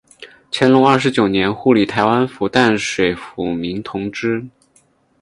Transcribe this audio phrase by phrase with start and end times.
[0.51, 4.47] 乾隆二十九年护理台湾府淡水抚民同知。